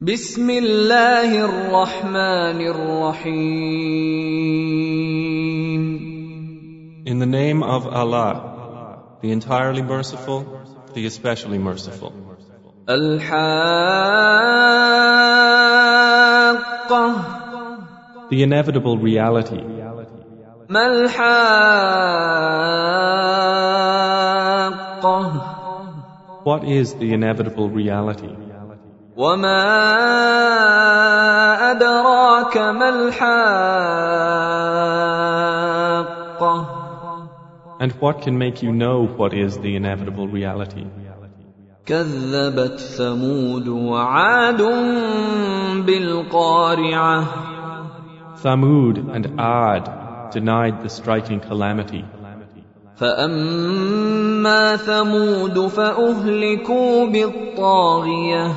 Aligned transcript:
بسم 0.00 0.50
الله 0.50 1.44
الرحمن 1.44 2.60
الرحيم 2.62 3.48
In 7.04 7.18
the 7.18 7.26
name 7.26 7.64
of 7.64 7.88
Allah, 7.88 9.18
the 9.22 9.32
entirely 9.32 9.82
merciful, 9.82 10.46
the 10.94 11.04
especially 11.06 11.58
merciful. 11.58 12.12
الحاقة 12.88 13.48
The 18.30 18.42
inevitable 18.44 18.98
reality. 18.98 19.64
ما 20.68 20.86
الحاقة 20.86 21.28
What 26.44 26.62
is 26.62 26.94
the 26.94 27.12
inevitable 27.12 27.68
reality? 27.68 28.30
وما 29.17 29.63
أدراك 31.71 32.57
ما 32.57 32.89
الحاقة 32.89 33.23
And 37.79 37.91
what 37.99 38.21
can 38.21 38.37
make 38.37 38.63
you 38.63 38.71
know 38.71 39.05
what 39.05 39.33
is 39.33 39.57
the 39.57 39.75
inevitable 39.75 40.27
reality? 40.27 40.85
كذبت 41.85 42.79
ثمود 42.79 43.67
وعاد 43.67 44.61
بالقارعة 45.85 47.25
Thamud 48.43 48.97
and 49.15 49.39
Ad 49.39 50.31
denied 50.31 50.83
the 50.83 50.89
striking 50.89 51.39
calamity. 51.39 52.05
فأما 52.97 54.75
ثمود 54.75 55.67
فأهلكوا 55.67 57.05
بالطاغية 57.05 58.51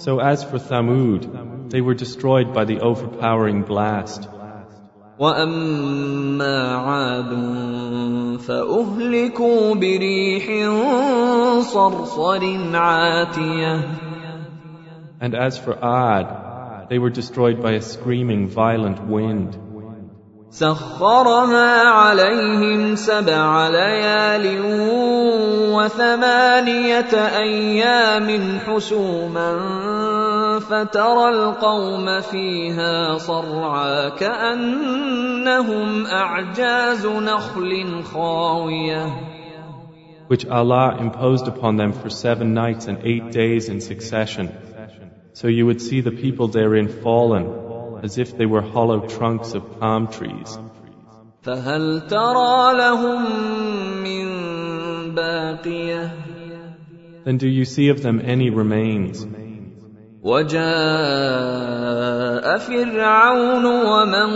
So 0.00 0.20
as 0.20 0.44
for 0.44 0.58
Thamud, 0.58 1.70
they 1.70 1.80
were 1.80 1.94
destroyed 1.94 2.52
by 2.52 2.64
the 2.64 2.80
overpowering 2.80 3.62
blast. 3.62 4.28
وأما 5.18 6.76
عاد 6.76 7.32
فأهلكوا 8.40 9.74
بريح 9.74 10.46
صرصر 11.60 12.42
عاتية 12.76 13.80
And 15.18 15.34
as 15.34 15.56
for 15.56 15.72
Ad, 15.82 16.88
they 16.90 16.98
were 16.98 17.08
destroyed 17.08 17.62
by 17.62 17.72
a 17.72 17.80
screaming 17.80 18.48
violent 18.48 19.02
wind. 19.06 19.59
سخرها 20.51 21.87
عليهم 21.87 22.95
سبع 22.95 23.67
ليال 23.67 24.45
وثمانية 25.71 27.13
أيام 27.15 28.59
حسوما 28.59 29.59
فترى 30.59 31.29
القوم 31.29 32.21
فيها 32.21 33.17
صرعى 33.17 34.11
كأنهم 34.11 36.05
أعجاز 36.05 37.07
نخل 37.07 38.03
خاوية 38.03 39.05
which 40.27 40.45
Allah 40.45 40.97
imposed 40.99 41.47
upon 41.47 41.75
them 41.75 41.91
for 41.91 42.09
seven 42.09 42.53
nights 42.53 42.87
and 42.87 42.99
eight 43.03 43.31
days 43.31 43.67
in 43.67 43.81
succession. 43.81 44.49
So 45.33 45.49
you 45.49 45.65
would 45.65 45.81
see 45.81 45.99
the 45.99 46.11
people 46.11 46.47
therein 46.47 46.87
fallen, 46.87 47.60
as 48.02 48.18
if 48.18 48.36
they 48.36 48.46
were 48.46 48.62
hollow 48.62 49.00
trunks 49.06 49.54
of 49.54 49.80
palm 49.80 50.08
trees. 50.08 50.58
فهل 51.42 52.06
ترى 52.08 52.74
لهم 52.74 53.22
من 54.02 54.26
باقية 55.14 56.10
Then 57.24 57.38
do 57.38 57.48
you 57.48 57.64
see 57.64 57.88
of 57.88 58.02
them 58.02 58.20
any 58.24 58.50
remains? 58.50 59.26
وجاء 60.22 60.56
فرعون 62.58 63.64
ومن 63.64 64.30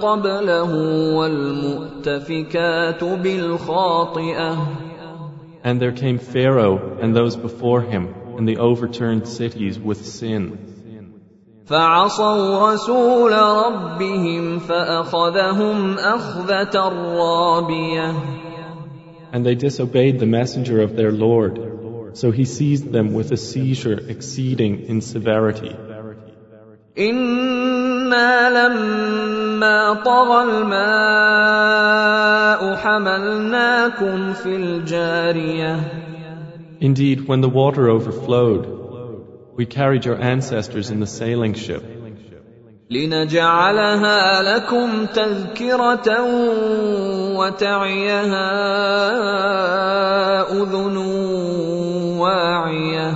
قبله 0.00 0.72
والمؤتفكات 1.14 3.04
بالخاطئة 3.04 4.56
And 5.64 5.80
there 5.80 5.92
came 5.92 6.18
Pharaoh 6.18 6.98
and 7.00 7.14
those 7.14 7.36
before 7.36 7.82
him, 7.82 8.14
and 8.36 8.48
the 8.48 8.58
overturned 8.58 9.26
cities 9.26 9.78
with 9.78 10.04
sin. 10.06 10.58
فعصوا 11.70 12.72
رسول 12.72 13.32
ربهم 13.32 14.58
فأخذهم 14.58 15.98
أخذة 15.98 16.78
رابية 17.18 18.14
And 19.32 19.44
they 19.44 19.54
disobeyed 19.54 20.18
the 20.20 20.26
messenger 20.26 20.80
of 20.80 20.96
their 20.96 21.10
Lord, 21.10 21.58
so 22.16 22.30
he 22.30 22.44
seized 22.44 22.92
them 22.92 23.12
with 23.12 23.32
a 23.32 23.36
seizure 23.36 23.98
exceeding 24.08 24.86
in 24.86 25.00
severity. 25.00 25.74
إنا 26.98 28.50
لما 28.50 29.94
طغى 30.04 30.42
الماء 30.42 31.56
حملناكم 32.76 34.32
في 34.32 34.56
الجارية 34.56 35.80
Indeed, 36.80 37.26
when 37.26 37.40
the 37.40 37.48
water 37.48 37.88
overflowed, 37.88 38.79
we 39.56 39.66
carried 39.66 40.04
your 40.04 40.20
ancestors 40.20 40.90
in 40.90 41.00
the 41.00 41.06
sailing 41.06 41.54
ship, 41.54 41.82
لنجعلها 42.90 44.42
لكم 44.42 45.06
تذكرة 45.06 46.08
وتعيها 47.36 48.52
أذن 50.52 50.96
واعية 52.18 53.14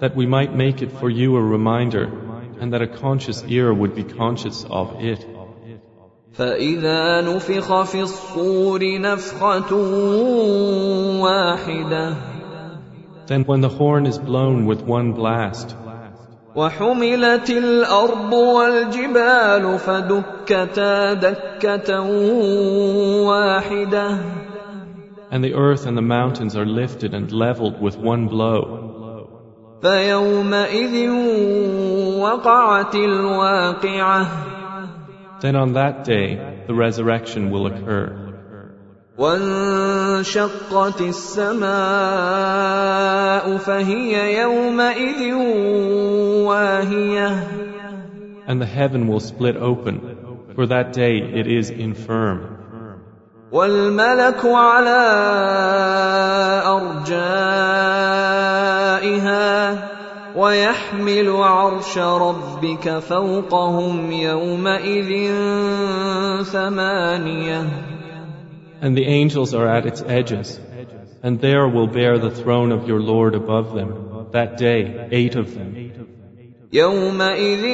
that 0.00 0.14
we 0.14 0.26
might 0.26 0.54
make 0.54 0.80
it 0.82 0.92
for 0.92 1.10
you 1.10 1.36
a 1.36 1.42
reminder, 1.42 2.04
and 2.60 2.72
that 2.72 2.82
a 2.82 2.86
conscious 2.86 3.42
ear 3.48 3.74
would 3.74 3.94
be 3.94 4.04
conscious 4.04 4.64
of 4.70 4.94
it. 5.00 5.26
فإذا 6.32 7.20
نفخ 7.20 7.82
في 7.82 8.00
الصور 8.00 9.00
نفخة 9.00 9.74
واحدة 11.20 12.14
Then 13.26 13.44
when 13.44 13.60
the 13.60 13.68
horn 13.68 14.06
is 14.06 14.18
blown 14.18 14.66
with 14.66 14.82
one 14.82 15.12
blast, 15.12 15.76
وحملت 16.54 17.50
الأرض 17.50 18.32
والجبال 18.32 19.78
فدكتا 19.78 21.12
دكة 21.14 22.00
واحدة 23.26 24.18
and 25.30 25.44
the 25.44 25.54
earth 25.54 25.86
and 25.86 25.96
the 25.96 26.02
mountains 26.02 26.56
are 26.56 26.64
lifted 26.64 27.12
and 27.12 27.30
leveled 27.30 27.80
with 27.80 27.96
one 27.98 28.28
blow, 28.28 28.88
فيومئذ 29.82 31.10
وقعت 32.18 32.94
الواقعة 32.94 34.26
then 35.40 35.54
on 35.54 35.74
that 35.74 36.04
day 36.04 36.64
the 36.66 36.74
resurrection 36.74 37.50
will 37.50 37.66
occur. 37.66 38.21
وانشقت 39.17 41.01
السماء 41.01 41.67
فهي 43.57 44.41
يومئذ 44.41 45.33
واهية 46.45 47.47
And 48.47 48.59
the 48.61 48.65
heaven 48.65 49.07
will 49.07 49.21
split 49.21 49.55
open. 49.55 50.01
For 50.55 50.65
that 50.67 50.93
day 50.93 51.17
it 51.17 51.47
is 51.47 51.69
infirm. 51.69 52.53
والملك 53.51 54.45
على 54.45 55.03
أرجائها 56.65 58.13
ويحمل 60.35 61.29
عرش 61.29 61.97
ربك 61.97 62.99
فوقهم 62.99 64.11
يومئذ 64.11 65.31
ثمانية 66.43 67.67
And 68.82 68.96
the 68.96 69.06
angels 69.06 69.54
are 69.54 69.66
at 69.66 69.86
its 69.86 70.02
edges. 70.02 70.58
And 71.22 71.40
there 71.40 71.66
will 71.66 71.86
bear 71.86 72.18
the 72.18 72.30
throne 72.30 72.70
of 72.72 72.86
your 72.86 73.00
Lord 73.00 73.34
above 73.34 73.74
them. 73.74 74.28
That 74.32 74.56
day, 74.56 75.08
eight 75.10 75.34
of 75.34 75.54
them. 75.54 75.88
يومئذ 76.72 77.64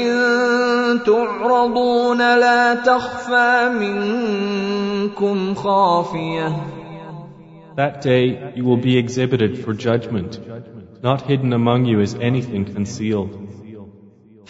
تعرضون 1.05 2.19
لا 2.19 2.75
تخفى 2.75 3.71
منكم 3.75 5.55
خافية 5.55 6.53
That 7.77 8.03
day 8.03 8.53
you 8.55 8.65
will 8.65 8.77
be 8.77 8.97
exhibited 8.97 9.59
for 9.65 9.75
judgment. 9.75 10.39
Not 11.03 11.23
hidden 11.23 11.53
among 11.53 11.87
you 11.87 12.01
is 12.01 12.15
anything 12.15 12.67
concealed. 12.67 13.33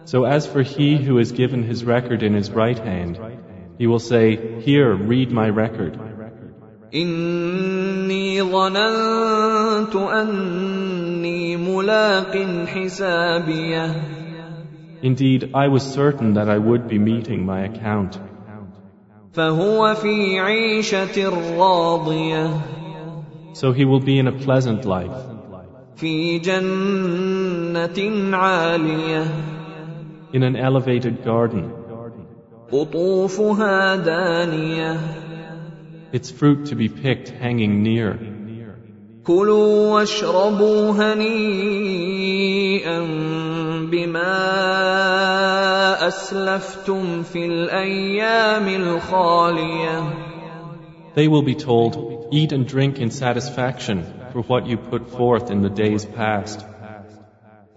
So 0.06 0.26
as 0.26 0.48
for 0.48 0.64
he 0.64 0.98
who 0.98 1.20
is 1.20 1.32
given 1.32 1.62
his 1.62 1.84
record 1.84 2.24
in 2.24 2.34
his 2.34 2.50
right 2.50 2.80
hand, 2.80 3.20
he 3.78 3.86
will 3.86 4.00
say, 4.00 4.60
Here, 4.62 4.96
read 4.96 5.32
my 5.32 5.50
record. 5.50 6.00
إني 6.96 8.44
ظننت 8.44 9.96
أني 9.96 11.58
ملاق 11.58 12.38
حسابيه 12.66 14.19
Indeed, 15.02 15.52
I 15.54 15.68
was 15.70 15.84
certain 15.84 16.34
that 16.34 16.50
I 16.50 16.58
would 16.58 16.88
be 16.90 17.00
meeting 17.00 17.46
my 17.46 17.62
account. 17.62 18.20
So 23.54 23.72
he 23.72 23.86
will 23.86 24.00
be 24.00 24.20
in 24.20 24.28
a 24.28 24.32
pleasant 24.32 24.86
life. 24.86 25.12
In 30.34 30.44
an 30.44 30.56
elevated 30.56 31.24
garden. 31.24 31.74
Its 36.12 36.32
fruit 36.32 36.66
to 36.68 36.76
be 36.76 36.90
picked 36.90 37.30
hanging 37.30 37.84
near. 37.84 38.39
كلوا 39.30 39.94
واشربوا 39.94 40.92
هنيئا 40.92 42.40
بما 43.92 44.48
أسلفتم 46.08 47.24
في 47.24 47.46
الأيام 47.46 48.68
الخالية 48.68 50.04
They 51.16 51.28
will 51.28 51.44
be 51.44 51.56
told, 51.56 51.94
Eat 52.32 52.52
and 52.52 52.66
drink 52.68 52.98
in 52.98 53.12
satisfaction 53.12 54.04
for 54.32 54.42
what 54.42 54.66
you 54.66 54.78
put 54.78 55.10
forth 55.10 55.52
in 55.52 55.62
the 55.62 55.70
days 55.70 56.06
past. 56.06 56.66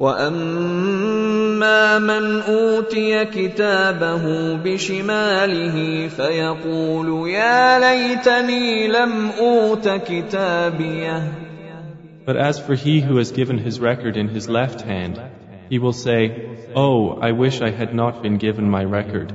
واما 0.00 1.98
من 1.98 2.40
اوتي 2.40 3.24
كتابه 3.24 4.56
بشماله 4.56 6.08
فيقول 6.08 7.28
يا 7.28 7.78
ليتني 7.78 8.88
لم 8.88 9.30
اوت 9.40 9.88
كتابيه 9.88 11.41
But 12.25 12.35
as 12.35 12.59
for 12.59 12.75
he 12.75 12.99
who 12.99 13.17
has 13.17 13.31
given 13.31 13.57
his 13.57 13.79
record 13.79 14.17
in 14.17 14.27
his 14.27 14.49
left 14.49 14.81
hand, 14.81 15.21
he 15.69 15.79
will 15.79 15.93
say, 15.93 16.71
Oh, 16.75 17.17
I 17.21 17.31
wish 17.31 17.61
I 17.61 17.69
had 17.71 17.93
not 17.95 18.21
been 18.21 18.37
given 18.37 18.69
my 18.69 18.83
record, 18.83 19.33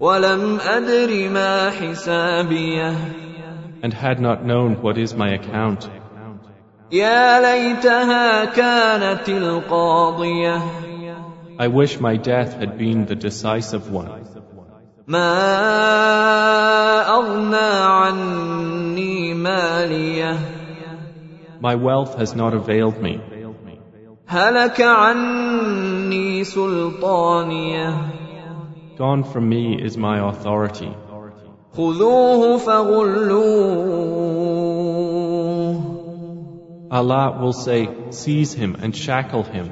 ولم 0.00 0.58
ادر 0.60 1.30
ما 1.30 1.70
حسابيه 1.70 2.94
and 3.82 3.92
had 3.92 4.20
not 4.20 4.44
known 4.44 4.82
what 4.82 4.98
is 4.98 5.14
my 5.14 5.34
account. 5.34 5.88
يا 6.92 7.40
ليتها 7.40 8.44
كانت 8.44 9.28
القاضيه 9.28 10.60
I 11.58 11.68
wish 11.68 12.00
my 12.00 12.16
death 12.16 12.54
had 12.54 12.76
been 12.78 13.06
the 13.06 13.14
decisive 13.14 13.90
one. 13.90 14.24
ما 15.06 15.28
اغنى 17.08 17.56
عني 17.82 19.34
ماليه 19.34 20.59
My 21.60 21.74
wealth 21.74 22.18
has 22.18 22.34
not 22.34 22.54
availed 22.54 23.00
me. 23.00 23.20
هلك 24.28 24.80
عني 24.80 26.44
سلطانيه 26.44 27.94
Gone 28.98 29.24
from 29.24 29.48
me 29.48 29.78
is 29.82 29.96
my 29.96 30.18
authority. 30.28 30.92
خذوه 31.76 32.56
فغلوه 32.58 33.96
Allah 36.90 37.38
will 37.40 37.52
say, 37.52 37.88
Seize 38.10 38.54
him 38.54 38.76
and 38.80 38.94
shackle 38.96 39.42
him, 39.42 39.70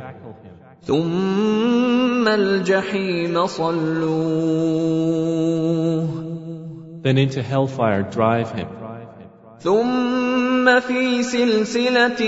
ثم 0.82 2.28
الجحيم 2.28 3.46
صلوه 3.46 4.64
then 7.02 7.18
into 7.18 7.42
hellfire 7.42 8.02
drive 8.02 8.50
him, 8.52 8.68
ثم 9.60 10.27
في 10.80 11.22
سلسلة 11.22 12.20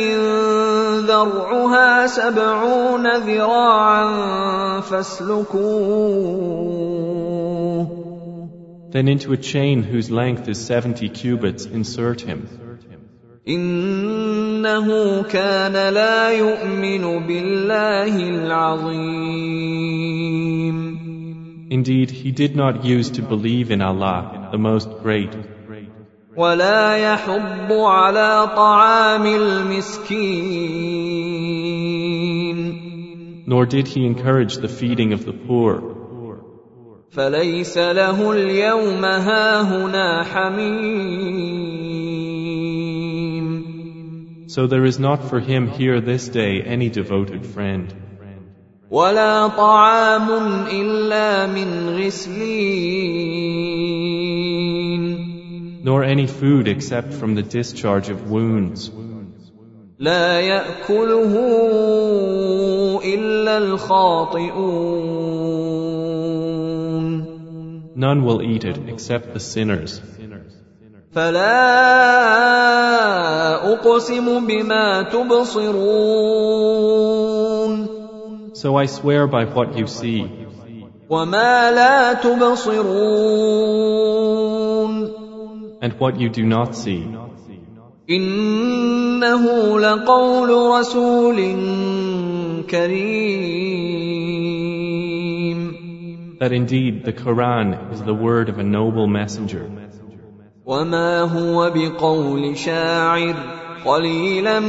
ذرعها 1.06 2.06
سبعون 2.06 3.06
ذراعا 3.16 4.80
فاسلكوه 4.80 6.36
then 8.96 9.08
into 9.08 9.32
a 9.32 9.36
chain 9.36 9.82
whose 9.82 10.10
length 10.10 10.48
is 10.48 10.58
70 10.64 11.08
cubits 11.10 11.66
insert 11.66 12.22
him. 12.22 12.48
إنه 13.48 15.22
كان 15.22 15.72
لا 15.94 16.30
يؤمن 16.30 17.26
بالله 17.26 18.28
العظيم 18.28 19.76
Indeed, 21.68 22.10
he 22.10 22.30
did 22.30 22.56
not 22.56 22.84
use 22.84 23.10
to 23.10 23.22
believe 23.22 23.70
in 23.72 23.82
Allah, 23.82 24.48
the 24.52 24.58
Most 24.58 24.88
Great, 25.02 25.34
ولا 26.36 26.96
يحض 26.96 27.72
على 27.72 28.48
طعام 28.56 29.26
المسكين 29.26 30.86
nor 33.46 33.64
did 33.64 33.86
he 33.86 34.04
encourage 34.04 34.56
the 34.56 34.68
feeding 34.68 35.12
of 35.12 35.24
the 35.24 35.32
poor. 35.32 35.94
فليس 37.10 37.78
له 37.78 38.32
اليوم 38.32 39.04
هاهنا 39.04 40.24
حميم 40.24 41.46
So 44.48 44.66
there 44.66 44.84
is 44.84 44.98
not 44.98 45.22
for 45.30 45.38
him 45.40 45.68
here 45.68 46.00
this 46.00 46.28
day 46.28 46.62
any 46.62 46.88
devoted 46.88 47.46
friend, 47.46 47.94
ولا 48.90 49.48
طعام 49.48 50.28
الا 50.70 51.46
من 51.46 51.88
غسلين 51.98 53.39
nor 55.82 56.04
any 56.04 56.26
food 56.26 56.68
except 56.68 57.12
from 57.12 57.34
the 57.34 57.42
discharge 57.42 58.08
of 58.08 58.30
wounds. 58.30 58.90
لا 59.98 60.40
ياكله 60.40 61.32
الا 63.04 63.58
الخاطئون 63.58 65.06
None 67.96 68.24
will 68.24 68.42
eat 68.42 68.64
it 68.64 68.78
except 68.88 69.32
the 69.32 69.40
sinners. 69.40 70.02
فلا 71.12 71.48
اقسم 73.72 74.46
بما 74.46 75.02
تبصرون 75.02 76.26
So 78.52 78.76
I 78.76 78.86
swear 78.86 79.26
by 79.26 79.44
what 79.44 79.76
you 79.78 79.86
see, 79.86 80.28
وما 81.10 81.70
لا 81.70 82.12
تبصرون 82.12 83.86
and 85.82 85.92
what 86.00 86.18
you 86.20 86.28
do 86.28 86.44
not 86.44 86.74
see, 86.74 87.06
انه 88.10 89.78
لقول 89.80 90.50
رسول 90.80 91.36
كريم 92.70 94.06
that 96.38 96.52
indeed 96.52 97.04
the 97.04 97.12
Quran 97.12 97.92
is 97.92 98.02
the 98.02 98.14
word 98.14 98.48
of 98.48 98.58
a 98.58 98.62
noble 98.62 99.06
messenger, 99.06 99.70
وما 100.66 101.20
هو 101.20 101.70
بقول 101.74 102.56
شاعر 102.56 103.34
قليلا 103.84 104.60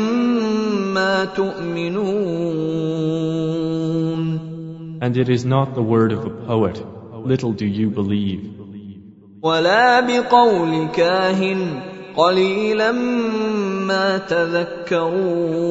ما 0.94 1.25
تؤمنون 1.25 2.58
and 5.00 5.15
it 5.15 5.29
is 5.29 5.46
not 5.46 5.75
the 5.75 5.82
word 5.82 6.12
of 6.12 6.25
a 6.25 6.29
poet. 6.29 6.82
Little 7.13 7.53
do 7.53 7.65
you 7.65 7.89
believe. 7.89 8.61
ولا 9.42 10.00
بقول 10.00 10.87
كاهن 10.94 11.80
قليلا 12.16 12.92
ما 12.92 14.18
تذكرون 14.18 15.62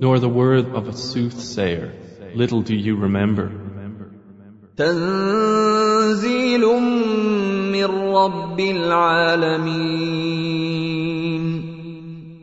nor 0.00 0.20
the 0.20 0.28
word 0.28 0.66
of 0.78 0.86
a 0.86 0.92
soothsayer. 0.92 1.92
Little 2.34 2.62
do 2.62 2.74
you 2.74 2.94
remember. 2.96 3.50
تنزيل 4.76 6.60
من 7.72 7.84
رب 8.14 8.60
العالمين 8.60 9.98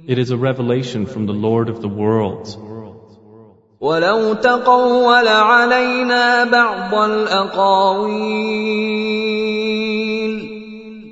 It 0.08 0.20
is 0.20 0.30
a 0.32 0.38
revelation 0.38 1.06
from 1.06 1.26
the 1.26 1.34
Lord 1.34 1.70
of 1.70 1.82
the 1.82 1.88
worlds. 1.88 2.58
ولو 3.85 4.35
تقول 4.35 5.29
علينا 5.29 6.45
بعض 6.45 6.95
الأقاويل 6.95 8.61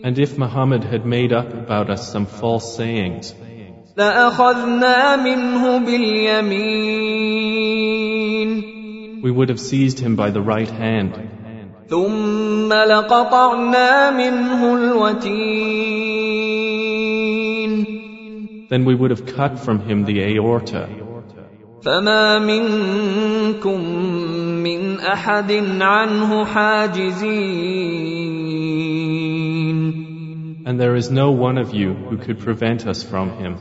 And 0.05 0.19
if 0.19 0.39
Muhammad 0.39 0.85
had 0.85 1.05
made 1.05 1.33
up 1.33 1.53
about 1.53 1.91
us 1.91 2.13
some 2.13 2.27
false 2.27 2.77
sayings, 2.77 3.35
لأخذنا 3.97 5.17
منه 5.17 5.79
باليمين 5.79 6.89
we 9.23 9.31
would 9.31 9.49
have 9.49 9.59
seized 9.61 9.99
him 9.99 10.15
by 10.17 10.31
the 10.31 10.41
right 10.41 10.71
hand, 10.71 11.15
ثم 11.91 12.73
لقطعنا 12.73 14.11
منه 14.11 14.75
الوتين 14.75 15.49
then 18.71 18.85
we 18.85 18.95
would 18.95 19.11
have 19.11 19.25
cut 19.25 19.59
from 19.59 19.81
him 19.81 20.05
the 20.05 20.23
aorta, 20.37 20.89
فما 21.83 22.39
منكم 22.39 23.81
من 24.63 25.01
أحد 25.01 25.53
عنه 25.81 26.45
حاجزين 26.45 27.79
and 30.69 30.79
there 30.79 30.97
is 30.97 31.11
no 31.11 31.31
one 31.31 31.57
of 31.57 31.73
you 31.73 31.95
who 31.95 32.19
could 32.19 32.41
prevent 32.41 32.87
us 32.87 33.03
from 33.03 33.31
him. 33.39 33.57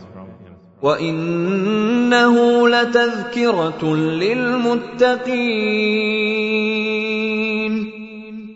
وانه 0.81 2.69
لتذكره 2.69 3.95
للمتقين 3.95 5.27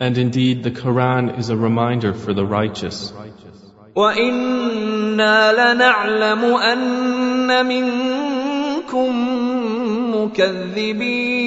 And 0.02 0.18
indeed, 0.18 0.64
the 0.64 0.72
Quran 0.72 1.40
is 1.40 1.50
a 1.50 1.56
reminder 1.56 2.14
for 2.14 2.34
the 2.34 2.46
righteous. 2.46 3.14
وانا 3.96 5.52
لنعلم 5.54 6.44
ان 6.44 7.66
منكم 7.66 9.35
مكذبين 10.16 11.42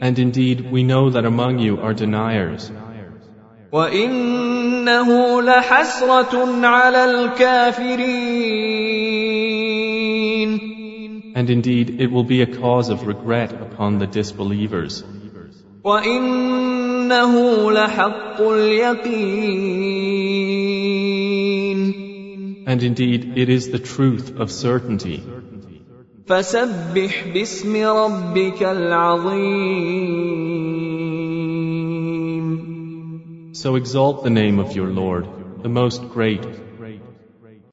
And 0.00 0.16
indeed, 0.18 0.70
we 0.70 0.84
know 0.84 1.10
that 1.10 1.24
among 1.24 1.58
you 1.58 1.80
are 1.80 1.92
deniers. 1.92 2.70
وانه 3.72 5.42
لحسره 5.42 6.66
على 6.66 7.04
الكافرين 7.04 8.48
And 11.34 11.50
indeed, 11.50 12.00
it 12.00 12.10
will 12.10 12.24
be 12.24 12.42
a 12.42 12.46
cause 12.46 12.88
of 12.88 13.06
regret 13.06 13.52
upon 13.52 13.98
the 13.98 14.06
disbelievers. 14.06 15.04
وانه 15.84 17.72
لحق 17.72 18.40
اليقين 18.40 19.48
And 22.66 22.82
indeed, 22.82 23.32
it 23.36 23.48
is 23.48 23.70
the 23.70 23.78
truth 23.78 24.38
of 24.38 24.50
certainty. 24.50 25.22
فسبح 26.26 27.24
باسم 27.34 27.76
ربك 27.76 28.62
العظيم 28.62 30.28
So 33.52 33.74
exalt 33.74 34.22
the 34.22 34.30
name 34.30 34.58
of 34.60 34.76
your 34.76 34.88
Lord, 34.88 35.26
the 35.62 35.68
most 35.68 36.08
great, 36.10 36.44